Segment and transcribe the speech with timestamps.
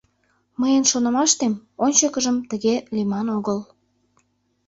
[0.59, 1.53] Мыйын шонымаштем,
[1.83, 3.59] ончыкыжым тыге лийман огыл.